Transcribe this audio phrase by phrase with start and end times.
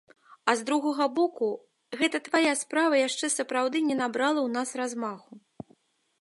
[0.51, 1.49] А з другога боку,
[2.01, 5.33] гэтая справа яшчэ сапраўды не набрала ў нас размаху.